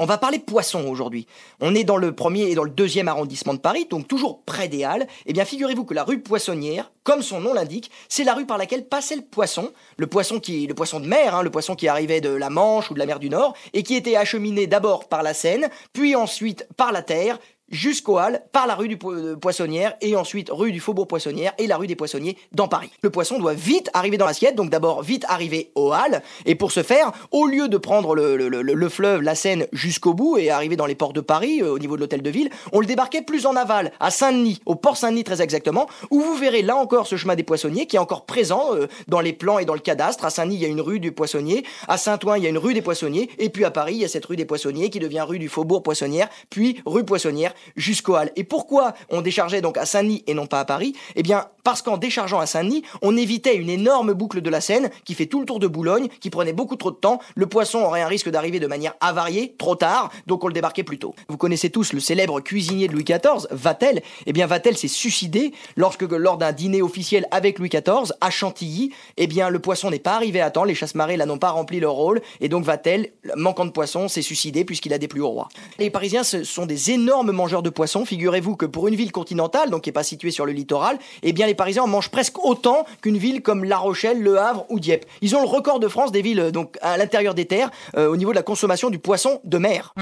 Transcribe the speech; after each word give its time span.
On 0.00 0.06
va 0.06 0.16
parler 0.16 0.38
poisson 0.38 0.86
aujourd'hui. 0.86 1.26
On 1.60 1.74
est 1.74 1.82
dans 1.82 1.96
le 1.96 2.14
premier 2.14 2.42
et 2.42 2.54
dans 2.54 2.62
le 2.62 2.70
deuxième 2.70 3.08
arrondissement 3.08 3.54
de 3.54 3.58
Paris, 3.58 3.88
donc 3.90 4.06
toujours 4.06 4.44
près 4.44 4.68
des 4.68 4.84
Halles. 4.84 5.08
Eh 5.26 5.32
bien, 5.32 5.44
figurez-vous 5.44 5.84
que 5.84 5.92
la 5.92 6.04
rue 6.04 6.20
Poissonnière, 6.20 6.92
comme 7.02 7.20
son 7.20 7.40
nom 7.40 7.52
l'indique, 7.52 7.90
c'est 8.08 8.22
la 8.22 8.34
rue 8.34 8.46
par 8.46 8.58
laquelle 8.58 8.86
passait 8.86 9.16
le 9.16 9.22
poisson, 9.22 9.72
le 9.96 10.06
poisson 10.06 10.38
qui, 10.38 10.68
le 10.68 10.74
poisson 10.74 11.00
de 11.00 11.06
mer, 11.08 11.34
hein, 11.34 11.42
le 11.42 11.50
poisson 11.50 11.74
qui 11.74 11.88
arrivait 11.88 12.20
de 12.20 12.28
la 12.28 12.48
Manche 12.48 12.92
ou 12.92 12.94
de 12.94 13.00
la 13.00 13.06
mer 13.06 13.18
du 13.18 13.28
Nord, 13.28 13.54
et 13.72 13.82
qui 13.82 13.96
était 13.96 14.14
acheminé 14.14 14.68
d'abord 14.68 15.08
par 15.08 15.24
la 15.24 15.34
Seine, 15.34 15.68
puis 15.92 16.14
ensuite 16.14 16.68
par 16.76 16.92
la 16.92 17.02
terre, 17.02 17.40
jusqu'aux 17.70 18.18
Halles 18.18 18.42
par 18.52 18.66
la 18.66 18.74
rue 18.74 18.88
du 18.88 18.96
Po- 18.96 19.36
Poissonnière 19.40 19.94
et 20.00 20.16
ensuite 20.16 20.48
rue 20.50 20.72
du 20.72 20.80
Faubourg 20.80 21.06
Poissonnière 21.08 21.52
et 21.58 21.66
la 21.66 21.76
rue 21.76 21.86
des 21.86 21.96
Poissonniers 21.96 22.36
dans 22.52 22.68
Paris. 22.68 22.90
Le 23.02 23.10
poisson 23.10 23.38
doit 23.38 23.54
vite 23.54 23.90
arriver 23.94 24.16
dans 24.16 24.26
l'assiette, 24.26 24.54
donc 24.54 24.70
d'abord 24.70 25.02
vite 25.02 25.24
arriver 25.28 25.70
aux 25.74 25.92
Halles 25.92 26.22
et 26.46 26.54
pour 26.54 26.72
ce 26.72 26.82
faire, 26.82 27.12
au 27.30 27.46
lieu 27.46 27.68
de 27.68 27.76
prendre 27.76 28.14
le 28.14 28.88
fleuve, 28.88 29.22
la 29.22 29.34
Seine 29.34 29.66
jusqu'au 29.72 30.14
bout 30.14 30.38
et 30.38 30.50
arriver 30.50 30.76
dans 30.76 30.86
les 30.86 30.94
ports 30.94 31.12
de 31.12 31.20
Paris 31.20 31.62
euh, 31.62 31.72
au 31.72 31.78
niveau 31.78 31.96
de 31.96 32.00
l'hôtel 32.00 32.22
de 32.22 32.30
ville, 32.30 32.50
on 32.72 32.80
le 32.80 32.86
débarquait 32.86 33.22
plus 33.22 33.46
en 33.46 33.56
aval, 33.56 33.92
à 34.00 34.10
Saint-Denis, 34.10 34.60
au 34.66 34.74
port 34.74 34.96
Saint-Denis 34.96 35.24
très 35.24 35.42
exactement, 35.42 35.88
où 36.10 36.20
vous 36.20 36.34
verrez 36.34 36.62
là 36.62 36.76
encore 36.76 37.06
ce 37.06 37.16
chemin 37.16 37.34
des 37.34 37.42
poissonniers 37.42 37.86
qui 37.86 37.96
est 37.96 38.00
encore 38.00 38.24
présent 38.24 38.74
euh, 38.74 38.86
dans 39.08 39.20
les 39.20 39.32
plans 39.32 39.58
et 39.58 39.64
dans 39.64 39.74
le 39.74 39.80
cadastre. 39.80 40.24
À 40.24 40.30
Saint-Denis, 40.30 40.56
il 40.56 40.62
y 40.62 40.64
a 40.64 40.68
une 40.68 40.80
rue 40.80 41.00
du 41.00 41.12
Poissonnier, 41.12 41.64
à 41.86 41.98
Saint-Ouen, 41.98 42.36
il 42.36 42.44
y 42.44 42.46
a 42.46 42.50
une 42.50 42.58
rue 42.58 42.74
des 42.74 42.82
Poissonniers 42.82 43.28
et 43.38 43.48
puis 43.50 43.64
à 43.64 43.70
Paris, 43.70 43.94
il 43.94 44.00
y 44.00 44.04
a 44.04 44.08
cette 44.08 44.24
rue 44.26 44.36
des 44.36 44.44
Poissonniers 44.44 44.90
qui 44.90 44.98
devient 44.98 45.24
rue 45.26 45.38
du 45.38 45.48
Faubourg 45.48 45.82
Poissonnière, 45.82 46.28
puis 46.50 46.80
rue 46.86 47.04
Poissonnière 47.04 47.54
jusqu'aux 47.76 48.16
Halles. 48.16 48.32
Et 48.36 48.44
pourquoi 48.44 48.94
on 49.10 49.20
déchargeait 49.20 49.60
donc 49.60 49.76
à 49.78 49.86
Saint-Denis 49.86 50.24
et 50.26 50.34
non 50.34 50.46
pas 50.46 50.60
à 50.60 50.64
Paris? 50.64 50.94
Eh 51.16 51.22
bien, 51.22 51.48
parce 51.68 51.82
qu'en 51.82 51.98
déchargeant 51.98 52.40
à 52.40 52.46
Saint-Denis, 52.46 52.82
on 53.02 53.14
évitait 53.14 53.54
une 53.54 53.68
énorme 53.68 54.14
boucle 54.14 54.40
de 54.40 54.48
la 54.48 54.62
Seine 54.62 54.88
qui 55.04 55.12
fait 55.12 55.26
tout 55.26 55.38
le 55.38 55.44
tour 55.44 55.58
de 55.58 55.66
Boulogne, 55.66 56.08
qui 56.18 56.30
prenait 56.30 56.54
beaucoup 56.54 56.76
trop 56.76 56.90
de 56.90 56.96
temps. 56.96 57.20
Le 57.34 57.46
poisson 57.46 57.80
aurait 57.80 58.00
un 58.00 58.06
risque 58.06 58.30
d'arriver 58.30 58.58
de 58.58 58.66
manière 58.66 58.94
avariée, 59.02 59.54
trop 59.58 59.74
tard, 59.74 60.10
donc 60.26 60.42
on 60.44 60.46
le 60.46 60.54
débarquait 60.54 60.82
plus 60.82 60.98
tôt. 60.98 61.14
Vous 61.28 61.36
connaissez 61.36 61.68
tous 61.68 61.92
le 61.92 62.00
célèbre 62.00 62.40
cuisinier 62.40 62.88
de 62.88 62.94
Louis 62.94 63.04
XIV, 63.04 63.48
Vatel. 63.50 64.00
Eh 64.24 64.32
bien, 64.32 64.46
Vatel 64.46 64.78
s'est 64.78 64.88
suicidé 64.88 65.52
lorsque, 65.76 66.04
lors 66.04 66.38
d'un 66.38 66.52
dîner 66.52 66.80
officiel 66.80 67.26
avec 67.32 67.58
Louis 67.58 67.68
XIV 67.68 68.14
à 68.22 68.30
Chantilly, 68.30 68.94
eh 69.18 69.26
bien, 69.26 69.50
le 69.50 69.58
poisson 69.58 69.90
n'est 69.90 69.98
pas 69.98 70.14
arrivé 70.14 70.40
à 70.40 70.50
temps, 70.50 70.64
les 70.64 70.74
chasse-marées 70.74 71.18
n'ont 71.18 71.36
pas 71.36 71.50
rempli 71.50 71.80
leur 71.80 71.92
rôle, 71.92 72.22
et 72.40 72.48
donc 72.48 72.64
Vatel, 72.64 73.10
manquant 73.36 73.66
de 73.66 73.72
poisson, 73.72 74.08
s'est 74.08 74.22
suicidé 74.22 74.64
puisqu'il 74.64 74.94
a 74.94 74.98
déplu 74.98 75.20
au 75.20 75.28
roi. 75.28 75.50
Les 75.78 75.90
Parisiens 75.90 76.24
ce 76.24 76.44
sont 76.44 76.64
des 76.64 76.92
énormes 76.92 77.32
mangeurs 77.32 77.62
de 77.62 77.68
poissons. 77.68 78.06
Figurez-vous 78.06 78.56
que 78.56 78.64
pour 78.64 78.88
une 78.88 78.94
ville 78.94 79.12
continentale, 79.12 79.68
donc 79.68 79.82
qui 79.82 79.90
n'est 79.90 79.92
pas 79.92 80.02
située 80.02 80.30
sur 80.30 80.46
le 80.46 80.52
littoral, 80.52 80.98
eh 81.22 81.34
bien, 81.34 81.46
les 81.46 81.57
Parisiens 81.58 81.82
en 81.82 81.88
mangent 81.88 82.08
presque 82.08 82.42
autant 82.42 82.86
qu'une 83.02 83.18
ville 83.18 83.42
comme 83.42 83.64
La 83.64 83.76
Rochelle, 83.76 84.22
Le 84.22 84.38
Havre 84.38 84.64
ou 84.70 84.80
Dieppe. 84.80 85.04
Ils 85.20 85.36
ont 85.36 85.42
le 85.42 85.48
record 85.48 85.80
de 85.80 85.88
France 85.88 86.12
des 86.12 86.22
villes 86.22 86.40
euh, 86.40 86.50
donc 86.50 86.78
à 86.80 86.96
l'intérieur 86.96 87.34
des 87.34 87.44
terres 87.44 87.70
euh, 87.96 88.08
au 88.08 88.16
niveau 88.16 88.30
de 88.30 88.36
la 88.36 88.42
consommation 88.42 88.88
du 88.88 88.98
poisson 88.98 89.40
de 89.44 89.58
mer. 89.58 89.92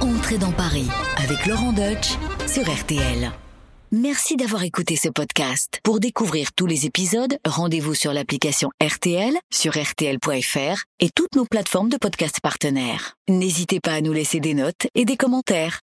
Entrez 0.00 0.38
dans 0.38 0.52
Paris 0.52 0.88
avec 1.22 1.46
Laurent 1.46 1.72
Deutsch 1.72 2.16
sur 2.48 2.62
RTL. 2.62 3.30
Merci 3.92 4.36
d'avoir 4.36 4.62
écouté 4.62 4.94
ce 4.96 5.08
podcast. 5.08 5.80
Pour 5.82 5.98
découvrir 5.98 6.52
tous 6.52 6.66
les 6.66 6.86
épisodes, 6.86 7.36
rendez-vous 7.44 7.94
sur 7.94 8.12
l'application 8.12 8.70
RTL, 8.80 9.34
sur 9.52 9.72
rtl.fr 9.72 10.84
et 11.00 11.10
toutes 11.14 11.34
nos 11.34 11.44
plateformes 11.44 11.88
de 11.88 11.96
podcast 11.96 12.38
partenaires. 12.40 13.16
N'hésitez 13.28 13.80
pas 13.80 13.94
à 13.94 14.00
nous 14.00 14.12
laisser 14.12 14.38
des 14.38 14.54
notes 14.54 14.86
et 14.94 15.04
des 15.04 15.16
commentaires. 15.16 15.80